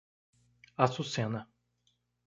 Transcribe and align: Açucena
Açucena 0.85 1.45